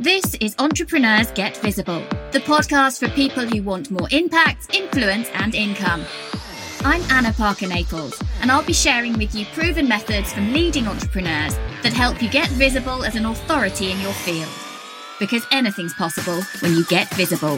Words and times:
This 0.00 0.36
is 0.36 0.54
Entrepreneurs 0.60 1.32
Get 1.32 1.56
Visible, 1.56 1.98
the 2.30 2.38
podcast 2.38 3.00
for 3.00 3.08
people 3.16 3.44
who 3.44 3.64
want 3.64 3.90
more 3.90 4.06
impact, 4.12 4.72
influence, 4.72 5.28
and 5.34 5.56
income. 5.56 6.04
I'm 6.82 7.02
Anna 7.10 7.32
Parker 7.32 7.66
Naples, 7.66 8.22
and 8.40 8.52
I'll 8.52 8.62
be 8.62 8.72
sharing 8.72 9.18
with 9.18 9.34
you 9.34 9.44
proven 9.46 9.88
methods 9.88 10.32
from 10.32 10.52
leading 10.52 10.86
entrepreneurs 10.86 11.56
that 11.82 11.92
help 11.92 12.22
you 12.22 12.30
get 12.30 12.48
visible 12.50 13.02
as 13.02 13.16
an 13.16 13.26
authority 13.26 13.90
in 13.90 14.00
your 14.00 14.12
field. 14.12 14.48
Because 15.18 15.44
anything's 15.50 15.94
possible 15.94 16.42
when 16.60 16.76
you 16.76 16.84
get 16.84 17.12
visible. 17.14 17.54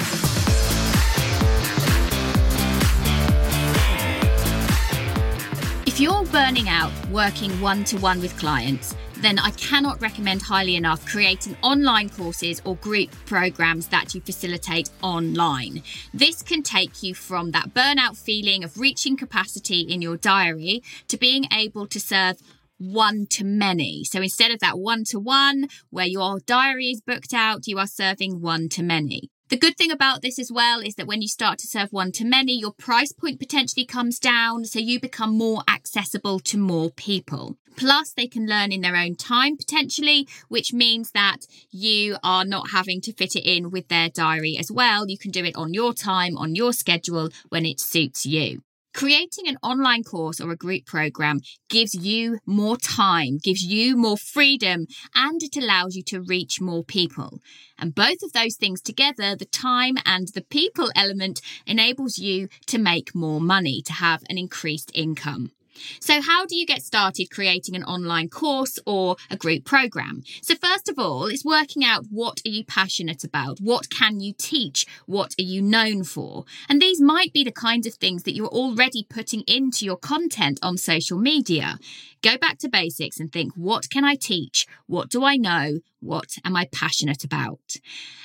If 5.87 6.01
you're 6.01 6.25
burning 6.25 6.71
out 6.71 6.91
working 7.11 7.61
one 7.61 7.85
to 7.85 7.99
one 7.99 8.19
with 8.23 8.35
clients, 8.39 8.95
then 9.21 9.39
I 9.39 9.51
cannot 9.51 10.01
recommend 10.01 10.43
highly 10.43 10.77
enough 10.77 11.07
creating 11.07 11.57
online 11.63 12.09
courses 12.09 12.61
or 12.65 12.77
group 12.77 13.11
programs 13.27 13.89
that 13.89 14.15
you 14.15 14.21
facilitate 14.21 14.91
online. 15.03 15.83
This 16.15 16.43
can 16.43 16.63
take 16.63 17.03
you 17.03 17.15
from 17.15 17.51
that 17.51 17.75
burnout 17.75 18.17
feeling 18.17 18.65
of 18.65 18.79
reaching 18.79 19.17
capacity 19.17 19.81
in 19.81 20.01
your 20.01 20.17
diary 20.17 20.83
to 21.09 21.17
being 21.17 21.45
able 21.53 21.87
to 21.89 22.01
serve 22.01 22.39
one 22.79 23.27
to 23.27 23.45
many. 23.45 24.05
So 24.05 24.23
instead 24.23 24.51
of 24.51 24.61
that 24.61 24.79
one 24.79 25.05
to 25.05 25.21
one 25.21 25.69
where 25.91 26.07
your 26.07 26.41
diary 26.41 26.87
is 26.87 27.03
booked 27.03 27.35
out, 27.35 27.67
you 27.67 27.79
are 27.79 27.87
serving 27.87 28.41
one 28.41 28.69
to 28.71 28.83
many. 28.83 29.31
The 29.51 29.59
good 29.59 29.77
thing 29.77 29.91
about 29.91 30.23
this 30.23 30.39
as 30.39 30.53
well 30.53 30.81
is 30.81 30.95
that 30.95 31.09
when 31.09 31.23
you 31.23 31.29
start 31.29 31.59
to 31.59 31.67
serve 31.67 31.89
one 31.91 32.13
to 32.13 32.25
many, 32.25 32.57
your 32.57 32.73
price 32.73 33.13
point 33.13 33.41
potentially 33.41 33.85
comes 33.85 34.21
down, 34.21 34.65
so 34.65 34.79
you 34.79 35.01
become 35.01 35.37
more 35.37 35.65
accessible 35.69 36.39
to 36.39 36.57
more 36.57 36.91
people. 36.91 37.57
Plus, 37.81 38.13
they 38.13 38.27
can 38.27 38.47
learn 38.47 38.73
in 38.73 38.83
their 38.83 38.95
own 38.95 39.15
time 39.15 39.57
potentially, 39.57 40.29
which 40.49 40.75
means 40.75 41.13
that 41.13 41.47
you 41.71 42.19
are 42.23 42.45
not 42.45 42.73
having 42.73 43.01
to 43.01 43.11
fit 43.15 43.35
it 43.35 43.51
in 43.51 43.71
with 43.71 43.89
their 43.89 44.11
diary 44.11 44.59
as 44.61 44.71
well. 44.71 45.09
You 45.09 45.17
can 45.17 45.31
do 45.31 45.47
it 45.47 45.57
on 45.57 45.73
your 45.73 45.95
time, 45.95 46.37
on 46.37 46.55
your 46.55 46.75
schedule, 46.75 47.31
when 47.49 47.65
it 47.65 47.81
suits 47.81 48.27
you. 48.27 48.61
Creating 48.93 49.49
an 49.49 49.57
online 49.63 50.03
course 50.03 50.43
or 50.43 50.51
a 50.51 50.57
group 50.57 50.85
program 50.85 51.41
gives 51.71 51.95
you 51.95 52.39
more 52.45 52.77
time, 52.77 53.39
gives 53.43 53.63
you 53.63 53.97
more 53.97 54.19
freedom, 54.19 54.85
and 55.15 55.43
it 55.43 55.57
allows 55.57 55.97
you 55.97 56.03
to 56.03 56.21
reach 56.21 56.61
more 56.61 56.85
people. 56.85 57.41
And 57.79 57.95
both 57.95 58.23
of 58.23 58.35
those 58.35 58.57
things 58.57 58.83
together, 58.83 59.35
the 59.35 59.47
time 59.47 59.97
and 60.05 60.29
the 60.35 60.43
people 60.43 60.91
element, 60.95 61.41
enables 61.67 62.19
you 62.19 62.49
to 62.67 62.77
make 62.77 63.15
more 63.15 63.41
money, 63.41 63.81
to 63.87 63.95
have 63.95 64.23
an 64.29 64.37
increased 64.37 64.91
income. 64.93 65.53
So, 66.01 66.21
how 66.21 66.47
do 66.47 66.57
you 66.57 66.67
get 66.67 66.83
started 66.83 67.31
creating 67.31 67.77
an 67.77 67.85
online 67.85 68.29
course 68.29 68.79
or 68.87 69.17
a 69.31 69.37
group 69.37 69.65
program? 69.65 70.23
So, 70.43 70.55
first 70.55 70.89
of 70.89 70.99
all, 70.99 71.27
it's 71.27 71.45
working 71.45 71.85
out 71.85 72.07
what 72.11 72.41
are 72.47 72.51
you 72.51 72.65
passionate 72.65 73.25
about? 73.25 73.61
What 73.61 73.91
can 73.91 74.21
you 74.21 74.33
teach? 74.37 74.87
What 75.07 75.35
are 75.39 75.43
you 75.43 75.63
known 75.63 76.05
for? 76.05 76.45
And 76.69 76.81
these 76.81 77.01
might 77.01 77.33
be 77.33 77.45
the 77.45 77.53
kinds 77.53 77.87
of 77.87 77.95
things 77.95 78.25
that 78.25 78.35
you're 78.35 78.47
already 78.47 79.07
putting 79.09 79.43
into 79.43 79.85
your 79.85 79.97
content 79.97 80.59
on 80.63 80.77
social 80.77 81.19
media. 81.19 81.79
Go 82.23 82.37
back 82.37 82.59
to 82.59 82.69
basics 82.69 83.19
and 83.19 83.33
think 83.33 83.53
what 83.57 83.89
can 83.89 84.05
I 84.05 84.15
teach? 84.15 84.67
What 84.87 85.09
do 85.09 85.25
I 85.25 85.37
know? 85.37 85.79
What 86.01 86.37
am 86.45 86.57
I 86.57 86.67
passionate 86.73 87.25
about? 87.25 87.77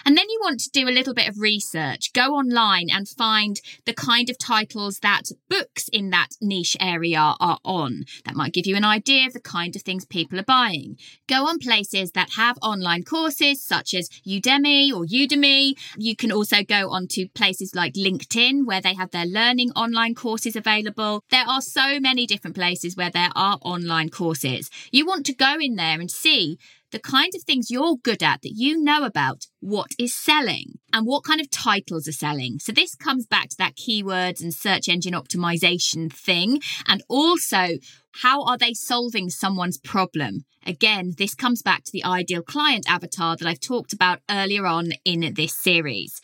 And 0.05 0.17
then 0.17 0.29
you 0.29 0.39
want 0.41 0.61
to 0.61 0.69
do 0.69 0.87
a 0.87 0.95
little 0.95 1.13
bit 1.13 1.27
of 1.27 1.39
research. 1.39 2.13
Go 2.13 2.33
online 2.35 2.87
and 2.89 3.07
find 3.07 3.59
the 3.85 3.93
kind 3.93 4.29
of 4.29 4.37
titles 4.37 4.99
that 4.99 5.23
books 5.49 5.89
in 5.89 6.09
that 6.11 6.29
niche 6.41 6.77
area 6.79 7.35
are 7.39 7.59
on. 7.65 8.05
That 8.23 8.35
might 8.35 8.53
give 8.53 8.65
you 8.65 8.77
an 8.77 8.85
idea 8.85 9.27
of 9.27 9.33
the 9.33 9.41
kind 9.41 9.75
of 9.75 9.81
things 9.81 10.05
people 10.05 10.39
are 10.39 10.43
buying. 10.43 10.97
Go 11.27 11.47
on 11.47 11.59
places 11.59 12.11
that 12.11 12.31
have 12.37 12.57
online 12.61 13.03
courses 13.03 13.61
such 13.61 13.93
as 13.93 14.09
Udemy 14.25 14.93
or 14.93 15.03
U-2-me. 15.05 15.75
You 15.97 16.15
can 16.15 16.31
also 16.31 16.63
go 16.63 16.89
on 16.91 17.07
to 17.09 17.27
places 17.29 17.75
like 17.75 17.93
LinkedIn 17.95 18.65
where 18.65 18.81
they 18.81 18.93
have 18.93 19.11
their 19.11 19.25
learning 19.25 19.71
online 19.71 20.15
courses 20.15 20.55
available. 20.55 21.23
There 21.29 21.47
are 21.47 21.61
so 21.61 21.99
many 21.99 22.25
different 22.25 22.55
places 22.55 22.95
where 22.95 23.11
there 23.11 23.31
are 23.35 23.57
online 23.61 23.84
online 23.85 24.09
courses. 24.09 24.69
You 24.91 25.05
want 25.05 25.25
to 25.27 25.33
go 25.33 25.57
in 25.59 25.75
there 25.75 25.99
and 25.99 26.09
see 26.09 26.57
the 26.91 26.99
kind 26.99 27.33
of 27.35 27.43
things 27.43 27.69
you're 27.69 27.97
good 27.97 28.23
at 28.23 28.41
that 28.41 28.53
you 28.55 28.81
know 28.81 29.03
about 29.03 29.47
what 29.59 29.91
is 29.99 30.15
selling 30.15 30.79
and 30.93 31.05
what 31.05 31.23
kind 31.23 31.41
of 31.41 31.49
titles 31.51 32.07
are 32.07 32.13
selling. 32.13 32.57
So 32.59 32.71
this 32.71 32.95
comes 32.95 33.25
back 33.25 33.49
to 33.49 33.57
that 33.57 33.75
keywords 33.75 34.41
and 34.41 34.53
search 34.53 34.87
engine 34.87 35.13
optimization 35.13 36.11
thing 36.11 36.61
and 36.87 37.03
also 37.09 37.77
how 38.21 38.43
are 38.45 38.57
they 38.57 38.73
solving 38.73 39.29
someone's 39.29 39.77
problem? 39.77 40.45
Again, 40.65 41.13
this 41.17 41.35
comes 41.35 41.61
back 41.61 41.83
to 41.83 41.91
the 41.91 42.05
ideal 42.05 42.41
client 42.41 42.89
avatar 42.89 43.35
that 43.35 43.47
I've 43.47 43.59
talked 43.59 43.93
about 43.93 44.21
earlier 44.29 44.65
on 44.65 44.93
in 45.03 45.33
this 45.35 45.53
series. 45.61 46.21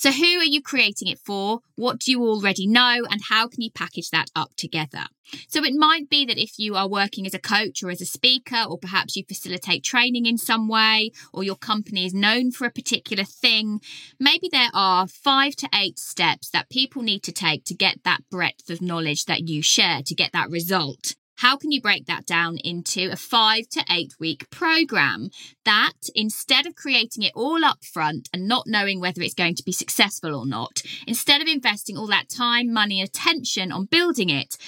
So, 0.00 0.10
who 0.12 0.38
are 0.38 0.44
you 0.44 0.62
creating 0.62 1.08
it 1.08 1.18
for? 1.18 1.60
What 1.74 1.98
do 1.98 2.10
you 2.10 2.22
already 2.22 2.66
know? 2.66 3.04
And 3.10 3.20
how 3.28 3.48
can 3.48 3.60
you 3.60 3.70
package 3.70 4.08
that 4.08 4.30
up 4.34 4.52
together? 4.56 5.04
So, 5.46 5.62
it 5.62 5.74
might 5.74 6.08
be 6.08 6.24
that 6.24 6.38
if 6.38 6.58
you 6.58 6.74
are 6.74 6.88
working 6.88 7.26
as 7.26 7.34
a 7.34 7.38
coach 7.38 7.82
or 7.82 7.90
as 7.90 8.00
a 8.00 8.06
speaker, 8.06 8.64
or 8.66 8.78
perhaps 8.78 9.14
you 9.14 9.24
facilitate 9.28 9.84
training 9.84 10.24
in 10.24 10.38
some 10.38 10.68
way, 10.68 11.10
or 11.34 11.44
your 11.44 11.54
company 11.54 12.06
is 12.06 12.14
known 12.14 12.50
for 12.50 12.66
a 12.66 12.70
particular 12.70 13.24
thing, 13.24 13.82
maybe 14.18 14.48
there 14.50 14.70
are 14.72 15.06
five 15.06 15.54
to 15.56 15.68
eight 15.74 15.98
steps 15.98 16.48
that 16.48 16.70
people 16.70 17.02
need 17.02 17.22
to 17.24 17.32
take 17.32 17.66
to 17.66 17.74
get 17.74 18.02
that 18.04 18.22
breadth 18.30 18.70
of 18.70 18.80
knowledge 18.80 19.26
that 19.26 19.48
you 19.50 19.60
share, 19.60 20.00
to 20.06 20.14
get 20.14 20.32
that 20.32 20.48
result. 20.48 21.14
How 21.40 21.56
can 21.56 21.72
you 21.72 21.80
break 21.80 22.04
that 22.04 22.26
down 22.26 22.58
into 22.58 23.08
a 23.10 23.16
five 23.16 23.66
to 23.70 23.82
eight 23.90 24.12
week 24.20 24.50
program 24.50 25.30
that 25.64 25.94
instead 26.14 26.66
of 26.66 26.74
creating 26.74 27.22
it 27.22 27.32
all 27.34 27.64
up 27.64 27.82
front 27.82 28.28
and 28.34 28.46
not 28.46 28.66
knowing 28.66 29.00
whether 29.00 29.22
it's 29.22 29.32
going 29.32 29.54
to 29.54 29.64
be 29.64 29.72
successful 29.72 30.34
or 30.34 30.44
not, 30.44 30.82
instead 31.06 31.40
of 31.40 31.48
investing 31.48 31.96
all 31.96 32.08
that 32.08 32.28
time, 32.28 32.70
money, 32.70 33.00
attention 33.00 33.72
on 33.72 33.86
building 33.86 34.28
it, 34.28 34.58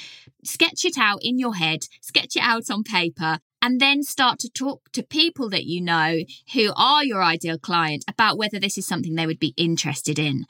sketch 0.44 0.86
it 0.86 0.96
out 0.96 1.18
in 1.20 1.38
your 1.38 1.56
head, 1.56 1.80
sketch 2.00 2.36
it 2.36 2.42
out 2.42 2.70
on 2.70 2.84
paper, 2.84 3.40
and 3.60 3.78
then 3.78 4.02
start 4.02 4.38
to 4.38 4.48
talk 4.48 4.90
to 4.92 5.02
people 5.02 5.50
that 5.50 5.64
you 5.64 5.82
know 5.82 6.20
who 6.54 6.72
are 6.74 7.04
your 7.04 7.22
ideal 7.22 7.58
client 7.58 8.02
about 8.08 8.38
whether 8.38 8.58
this 8.58 8.78
is 8.78 8.86
something 8.86 9.14
they 9.14 9.26
would 9.26 9.38
be 9.38 9.52
interested 9.58 10.18
in. 10.18 10.46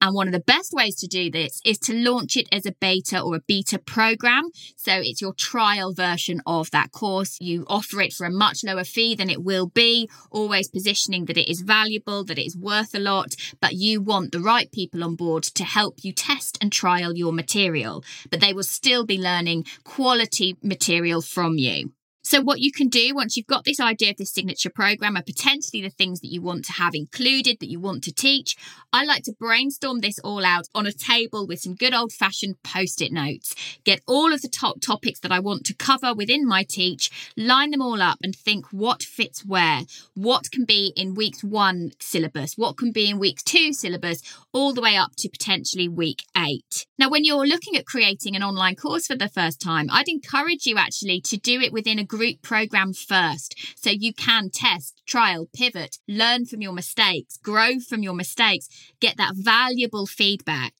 And 0.00 0.14
one 0.14 0.28
of 0.28 0.32
the 0.32 0.40
best 0.40 0.72
ways 0.72 0.94
to 0.96 1.06
do 1.06 1.30
this 1.30 1.60
is 1.64 1.78
to 1.80 1.92
launch 1.92 2.36
it 2.36 2.48
as 2.52 2.66
a 2.66 2.72
beta 2.72 3.20
or 3.20 3.36
a 3.36 3.40
beta 3.40 3.78
program. 3.78 4.50
So 4.76 4.92
it's 4.92 5.20
your 5.20 5.34
trial 5.34 5.92
version 5.92 6.40
of 6.46 6.70
that 6.70 6.92
course. 6.92 7.36
You 7.40 7.64
offer 7.66 8.00
it 8.00 8.12
for 8.12 8.26
a 8.26 8.30
much 8.30 8.62
lower 8.62 8.84
fee 8.84 9.14
than 9.14 9.30
it 9.30 9.42
will 9.42 9.66
be, 9.66 10.08
always 10.30 10.68
positioning 10.68 11.24
that 11.26 11.36
it 11.36 11.50
is 11.50 11.62
valuable, 11.62 12.24
that 12.24 12.38
it 12.38 12.46
is 12.46 12.56
worth 12.56 12.94
a 12.94 13.00
lot, 13.00 13.34
but 13.60 13.74
you 13.74 14.00
want 14.00 14.32
the 14.32 14.40
right 14.40 14.70
people 14.70 15.02
on 15.02 15.16
board 15.16 15.42
to 15.42 15.64
help 15.64 16.04
you 16.04 16.12
test 16.12 16.58
and 16.60 16.70
trial 16.70 17.16
your 17.16 17.32
material. 17.32 18.04
But 18.30 18.40
they 18.40 18.52
will 18.52 18.62
still 18.62 19.04
be 19.04 19.18
learning 19.18 19.64
quality 19.84 20.56
material 20.62 21.22
from 21.22 21.58
you. 21.58 21.92
So, 22.28 22.42
what 22.42 22.60
you 22.60 22.70
can 22.70 22.88
do 22.88 23.14
once 23.14 23.38
you've 23.38 23.46
got 23.46 23.64
this 23.64 23.80
idea 23.80 24.10
of 24.10 24.18
this 24.18 24.34
signature 24.34 24.68
program 24.68 25.16
are 25.16 25.22
potentially 25.22 25.80
the 25.80 25.88
things 25.88 26.20
that 26.20 26.30
you 26.30 26.42
want 26.42 26.66
to 26.66 26.72
have 26.74 26.94
included, 26.94 27.56
that 27.58 27.70
you 27.70 27.80
want 27.80 28.04
to 28.04 28.12
teach. 28.12 28.54
I 28.92 29.06
like 29.06 29.22
to 29.22 29.32
brainstorm 29.32 30.00
this 30.00 30.18
all 30.18 30.44
out 30.44 30.68
on 30.74 30.86
a 30.86 30.92
table 30.92 31.46
with 31.46 31.60
some 31.60 31.74
good 31.74 31.94
old 31.94 32.12
fashioned 32.12 32.62
post 32.62 33.00
it 33.00 33.12
notes. 33.12 33.54
Get 33.84 34.02
all 34.06 34.34
of 34.34 34.42
the 34.42 34.48
top 34.50 34.82
topics 34.82 35.20
that 35.20 35.32
I 35.32 35.38
want 35.38 35.64
to 35.64 35.74
cover 35.74 36.12
within 36.12 36.46
my 36.46 36.66
teach, 36.68 37.32
line 37.34 37.70
them 37.70 37.80
all 37.80 38.02
up, 38.02 38.18
and 38.22 38.36
think 38.36 38.66
what 38.72 39.02
fits 39.02 39.46
where. 39.46 39.84
What 40.12 40.50
can 40.50 40.66
be 40.66 40.92
in 40.96 41.14
week's 41.14 41.42
one 41.42 41.92
syllabus? 41.98 42.58
What 42.58 42.76
can 42.76 42.92
be 42.92 43.08
in 43.08 43.18
week 43.18 43.42
two 43.46 43.72
syllabus? 43.72 44.20
All 44.52 44.74
the 44.74 44.82
way 44.82 44.98
up 44.98 45.12
to 45.16 45.30
potentially 45.30 45.88
week 45.88 46.24
eight. 46.36 46.84
Now, 46.98 47.08
when 47.08 47.24
you're 47.24 47.46
looking 47.46 47.74
at 47.76 47.86
creating 47.86 48.36
an 48.36 48.42
online 48.42 48.74
course 48.74 49.06
for 49.06 49.16
the 49.16 49.30
first 49.30 49.62
time, 49.62 49.88
I'd 49.90 50.08
encourage 50.08 50.66
you 50.66 50.76
actually 50.76 51.22
to 51.22 51.38
do 51.38 51.60
it 51.60 51.72
within 51.72 51.98
a 51.98 52.04
group 52.18 52.42
program 52.42 52.92
first. 52.92 53.54
So 53.76 53.90
you 53.90 54.12
can 54.12 54.50
test, 54.50 55.02
trial, 55.06 55.48
pivot, 55.54 55.98
learn 56.08 56.46
from 56.46 56.60
your 56.60 56.72
mistakes, 56.72 57.36
grow 57.36 57.78
from 57.78 58.02
your 58.02 58.14
mistakes, 58.14 58.68
get 59.00 59.16
that 59.18 59.34
valuable 59.36 60.06
feedback 60.06 60.74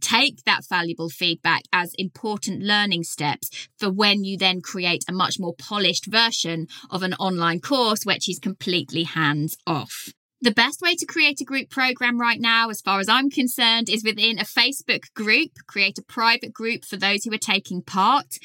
take 0.00 0.44
that 0.44 0.60
valuable 0.68 1.08
feedback 1.08 1.62
as 1.72 1.92
important 1.98 2.62
learning 2.62 3.02
steps 3.02 3.68
for 3.76 3.90
when 3.90 4.22
you 4.22 4.38
then 4.38 4.60
create 4.60 5.04
a 5.08 5.12
much 5.12 5.40
more 5.40 5.54
polished 5.58 6.06
version 6.06 6.68
of 6.88 7.02
an 7.02 7.14
online 7.14 7.58
course, 7.58 8.04
which 8.04 8.28
is 8.28 8.38
completely 8.38 9.02
hands 9.02 9.56
off. 9.66 10.12
The 10.40 10.52
best 10.52 10.80
way 10.80 10.94
to 10.94 11.04
create 11.04 11.40
a 11.40 11.44
group 11.44 11.68
program 11.68 12.20
right 12.20 12.40
now, 12.40 12.68
as 12.70 12.80
far 12.80 13.00
as 13.00 13.08
I'm 13.08 13.28
concerned, 13.28 13.88
is 13.88 14.04
within 14.04 14.38
a 14.38 14.44
Facebook 14.44 15.12
group. 15.12 15.50
Create 15.66 15.98
a 15.98 16.02
private 16.02 16.52
group 16.52 16.84
for 16.84 16.96
those 16.96 17.24
who 17.24 17.34
are 17.34 17.38
taking 17.38 17.82
part. 17.82 18.38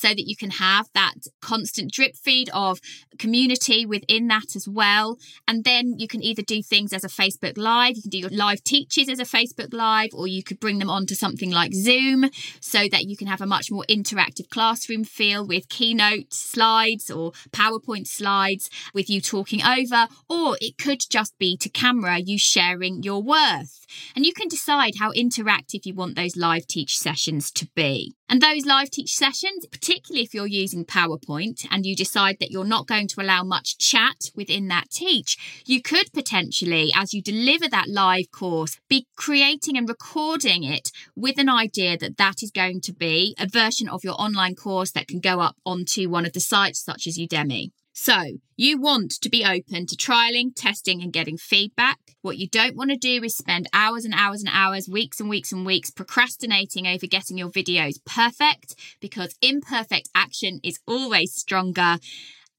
So 0.00 0.08
that 0.08 0.26
you 0.26 0.34
can 0.34 0.50
have 0.50 0.88
that 0.94 1.14
constant 1.42 1.92
drip 1.92 2.16
feed 2.16 2.48
of 2.54 2.80
community 3.18 3.84
within 3.84 4.28
that 4.28 4.56
as 4.56 4.66
well. 4.66 5.18
And 5.46 5.64
then 5.64 5.98
you 5.98 6.08
can 6.08 6.22
either 6.22 6.42
do 6.42 6.62
things 6.62 6.92
as 6.92 7.04
a 7.04 7.08
Facebook 7.08 7.58
Live, 7.58 7.96
you 7.96 8.02
can 8.02 8.10
do 8.10 8.18
your 8.18 8.30
live 8.30 8.64
teaches 8.64 9.08
as 9.08 9.18
a 9.18 9.24
Facebook 9.24 9.74
Live, 9.74 10.10
or 10.14 10.26
you 10.26 10.42
could 10.42 10.58
bring 10.58 10.78
them 10.78 10.88
onto 10.88 11.14
something 11.14 11.50
like 11.50 11.74
Zoom 11.74 12.30
so 12.60 12.88
that 12.90 13.04
you 13.04 13.16
can 13.16 13.26
have 13.26 13.42
a 13.42 13.46
much 13.46 13.70
more 13.70 13.84
interactive 13.90 14.48
classroom 14.48 15.04
feel 15.04 15.46
with 15.46 15.68
keynote 15.68 16.32
slides 16.32 17.10
or 17.10 17.32
PowerPoint 17.50 18.06
slides 18.06 18.70
with 18.94 19.10
you 19.10 19.20
talking 19.20 19.62
over, 19.62 20.08
or 20.28 20.56
it 20.60 20.78
could 20.78 21.00
just 21.10 21.38
be 21.38 21.56
to 21.58 21.68
camera 21.68 22.18
you 22.18 22.38
sharing 22.38 23.02
your 23.02 23.22
worth. 23.22 23.86
And 24.16 24.24
you 24.24 24.32
can 24.32 24.48
decide 24.48 24.94
how 24.98 25.12
interactive 25.12 25.84
you 25.84 25.94
want 25.94 26.16
those 26.16 26.36
live 26.36 26.66
teach 26.66 26.98
sessions 26.98 27.50
to 27.52 27.68
be. 27.74 28.14
And 28.30 28.40
those 28.40 28.64
live 28.64 28.90
teach 28.90 29.16
sessions, 29.16 29.66
particularly 29.66 30.22
if 30.22 30.32
you're 30.32 30.46
using 30.46 30.84
PowerPoint 30.84 31.66
and 31.68 31.84
you 31.84 31.96
decide 31.96 32.36
that 32.38 32.52
you're 32.52 32.64
not 32.64 32.86
going 32.86 33.08
to 33.08 33.20
allow 33.20 33.42
much 33.42 33.76
chat 33.76 34.30
within 34.36 34.68
that 34.68 34.88
teach, 34.88 35.36
you 35.66 35.82
could 35.82 36.12
potentially, 36.12 36.92
as 36.94 37.12
you 37.12 37.22
deliver 37.22 37.68
that 37.68 37.88
live 37.88 38.30
course, 38.30 38.78
be 38.88 39.08
creating 39.16 39.76
and 39.76 39.88
recording 39.88 40.62
it 40.62 40.92
with 41.16 41.38
an 41.38 41.48
idea 41.48 41.98
that 41.98 42.18
that 42.18 42.40
is 42.40 42.52
going 42.52 42.80
to 42.82 42.92
be 42.92 43.34
a 43.36 43.48
version 43.48 43.88
of 43.88 44.04
your 44.04 44.14
online 44.14 44.54
course 44.54 44.92
that 44.92 45.08
can 45.08 45.18
go 45.18 45.40
up 45.40 45.56
onto 45.66 46.08
one 46.08 46.24
of 46.24 46.32
the 46.32 46.38
sites 46.38 46.78
such 46.78 47.08
as 47.08 47.18
Udemy. 47.18 47.72
So, 47.92 48.38
you 48.56 48.80
want 48.80 49.10
to 49.20 49.28
be 49.28 49.44
open 49.44 49.86
to 49.86 49.96
trialing, 49.96 50.52
testing, 50.54 51.02
and 51.02 51.12
getting 51.12 51.36
feedback. 51.36 51.98
What 52.22 52.38
you 52.38 52.48
don't 52.48 52.76
want 52.76 52.90
to 52.90 52.96
do 52.96 53.22
is 53.24 53.36
spend 53.36 53.68
hours 53.72 54.04
and 54.04 54.14
hours 54.14 54.42
and 54.42 54.50
hours, 54.52 54.88
weeks 54.88 55.18
and 55.18 55.28
weeks 55.28 55.50
and 55.50 55.66
weeks 55.66 55.90
procrastinating 55.90 56.86
over 56.86 57.06
getting 57.06 57.36
your 57.36 57.50
videos 57.50 57.96
perfect 58.04 58.76
because 59.00 59.34
imperfect 59.42 60.08
action 60.14 60.60
is 60.62 60.78
always 60.86 61.34
stronger. 61.34 61.98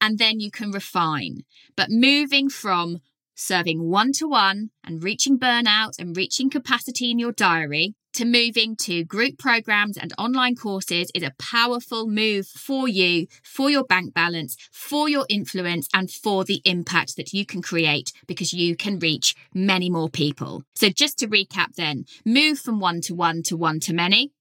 And 0.01 0.17
then 0.17 0.39
you 0.39 0.51
can 0.51 0.71
refine. 0.71 1.43
But 1.77 1.89
moving 1.89 2.49
from 2.49 2.99
serving 3.35 3.89
one 3.89 4.11
to 4.13 4.27
one 4.27 4.71
and 4.83 5.03
reaching 5.03 5.39
burnout 5.39 5.97
and 5.97 6.15
reaching 6.15 6.49
capacity 6.49 7.09
in 7.09 7.19
your 7.19 7.31
diary 7.31 7.95
to 8.13 8.25
moving 8.25 8.75
to 8.75 9.03
group 9.03 9.37
programs 9.37 9.97
and 9.97 10.13
online 10.17 10.55
courses 10.55 11.11
is 11.15 11.23
a 11.23 11.33
powerful 11.39 12.07
move 12.07 12.47
for 12.47 12.87
you, 12.87 13.27
for 13.43 13.69
your 13.69 13.83
bank 13.83 14.13
balance, 14.13 14.57
for 14.71 15.07
your 15.07 15.25
influence, 15.29 15.87
and 15.93 16.11
for 16.11 16.43
the 16.43 16.61
impact 16.65 17.15
that 17.15 17.33
you 17.33 17.45
can 17.45 17.61
create 17.61 18.11
because 18.27 18.53
you 18.53 18.75
can 18.75 18.99
reach 18.99 19.35
many 19.53 19.89
more 19.89 20.09
people. 20.09 20.63
So, 20.75 20.89
just 20.89 21.19
to 21.19 21.27
recap 21.27 21.75
then, 21.75 22.05
move 22.25 22.59
from 22.59 22.79
one 22.79 23.01
to 23.01 23.15
one 23.15 23.43
to 23.43 23.55
one 23.55 23.79
to 23.81 23.93
many. 23.93 24.31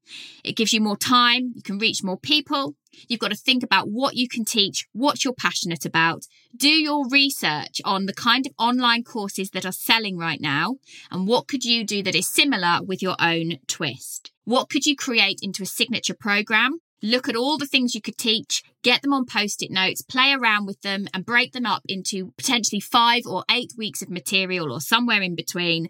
It 0.44 0.56
gives 0.56 0.72
you 0.72 0.80
more 0.80 0.96
time, 0.96 1.52
you 1.54 1.62
can 1.62 1.78
reach 1.78 2.02
more 2.02 2.18
people. 2.18 2.74
You've 3.08 3.20
got 3.20 3.30
to 3.30 3.36
think 3.36 3.62
about 3.62 3.88
what 3.88 4.16
you 4.16 4.28
can 4.28 4.44
teach, 4.44 4.86
what 4.92 5.24
you're 5.24 5.32
passionate 5.32 5.84
about. 5.84 6.26
Do 6.56 6.68
your 6.68 7.08
research 7.08 7.80
on 7.84 8.06
the 8.06 8.12
kind 8.12 8.46
of 8.46 8.52
online 8.58 9.04
courses 9.04 9.50
that 9.50 9.64
are 9.64 9.72
selling 9.72 10.18
right 10.18 10.40
now 10.40 10.76
and 11.10 11.26
what 11.26 11.46
could 11.46 11.64
you 11.64 11.84
do 11.84 12.02
that 12.02 12.16
is 12.16 12.28
similar 12.28 12.80
with 12.84 13.00
your 13.00 13.16
own 13.20 13.58
twist. 13.66 14.32
What 14.44 14.68
could 14.68 14.86
you 14.86 14.96
create 14.96 15.38
into 15.42 15.62
a 15.62 15.66
signature 15.66 16.16
program? 16.18 16.80
Look 17.02 17.28
at 17.28 17.36
all 17.36 17.56
the 17.56 17.66
things 17.66 17.94
you 17.94 18.02
could 18.02 18.18
teach, 18.18 18.62
get 18.82 19.00
them 19.00 19.14
on 19.14 19.24
post 19.24 19.62
it 19.62 19.70
notes, 19.70 20.02
play 20.02 20.32
around 20.32 20.66
with 20.66 20.82
them, 20.82 21.06
and 21.14 21.24
break 21.24 21.52
them 21.52 21.64
up 21.64 21.82
into 21.88 22.32
potentially 22.36 22.80
five 22.80 23.22
or 23.26 23.44
eight 23.50 23.72
weeks 23.78 24.02
of 24.02 24.10
material 24.10 24.70
or 24.70 24.80
somewhere 24.80 25.22
in 25.22 25.34
between 25.34 25.88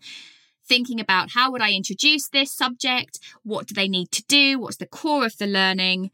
thinking 0.71 1.01
about 1.01 1.33
how 1.33 1.51
would 1.51 1.61
I 1.61 1.73
introduce 1.73 2.29
this 2.29 2.55
subject? 2.55 3.19
What 3.43 3.67
do 3.67 3.75
they 3.75 3.89
need 3.89 4.13
to 4.13 4.23
do? 4.29 4.61
What's 4.61 4.77
the 4.77 4.87
core 4.87 5.27
of 5.27 5.37
the 5.37 5.49
learning? 5.49 6.13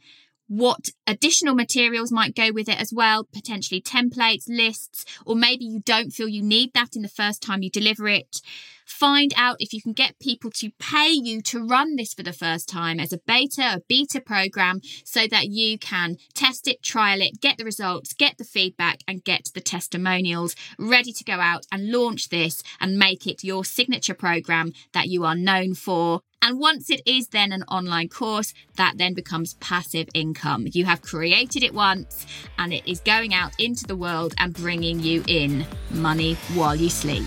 What 0.49 0.89
additional 1.07 1.55
materials 1.55 2.11
might 2.11 2.35
go 2.35 2.53
with 2.53 2.67
it 2.67 2.81
as 2.81 2.91
well, 2.91 3.25
potentially 3.25 3.83
templates, 3.83 4.49
lists, 4.49 5.05
or 5.27 5.37
maybe 5.37 5.67
you 5.67 5.81
don't 5.85 6.11
feel 6.11 6.27
you 6.27 6.43
need 6.43 6.73
that 6.73 6.97
in 6.97 7.03
the 7.03 7.09
first 7.09 7.43
time 7.43 7.63
you 7.63 7.69
deliver 7.69 8.09
it. 8.09 8.41
Find 8.87 9.35
out 9.37 9.57
if 9.59 9.73
you 9.73 9.83
can 9.83 9.93
get 9.93 10.19
people 10.21 10.51
to 10.53 10.71
pay 10.79 11.11
you 11.11 11.43
to 11.43 11.67
run 11.67 11.97
this 11.97 12.15
for 12.15 12.23
the 12.23 12.33
first 12.33 12.69
time 12.69 13.01
as 13.01 13.13
a 13.13 13.19
beta, 13.19 13.63
a 13.63 13.81
beta 13.89 14.21
program, 14.21 14.81
so 15.05 15.27
that 15.27 15.49
you 15.49 15.79
can 15.79 16.17
test 16.35 16.69
it, 16.69 16.83
trial 16.83 17.21
it, 17.21 17.41
get 17.41 17.59
the 17.59 17.65
results, 17.65 18.13
get 18.13 18.39
the 18.39 18.45
feedback, 18.45 19.01
and 19.09 19.25
get 19.25 19.51
the 19.55 19.61
testimonials 19.61 20.55
ready 20.79 21.13
to 21.13 21.25
go 21.25 21.35
out 21.35 21.67
and 21.73 21.91
launch 21.91 22.29
this 22.29 22.63
and 22.81 22.99
make 22.99 23.27
it 23.27 23.45
your 23.45 23.65
signature 23.65 24.15
program 24.15 24.73
that 24.93 25.09
you 25.09 25.25
are 25.25 25.37
known 25.37 25.75
for 25.75 26.21
and 26.43 26.61
once 26.61 26.91
it 26.91 27.01
is 27.07 27.29
then 27.29 27.51
an 27.51 27.65
online 27.65 28.09
course, 28.09 28.53
that 28.77 28.99
then 28.99 29.15
becomes 29.15 29.55
passive 29.55 30.07
income. 30.15 30.67
You 30.71 30.85
have 30.85 31.03
created 31.03 31.65
it 31.65 31.75
once 31.75 32.25
and 32.59 32.73
it 32.73 32.87
is 32.87 33.01
going 33.01 33.35
out 33.35 33.53
into 33.59 33.85
the 33.85 33.97
world 33.97 34.35
and 34.39 34.55
bringing 34.55 35.01
you 35.01 35.25
in 35.27 35.67
money 35.91 36.35
while 36.55 36.77
you 36.77 36.91
sleep. 36.91 37.27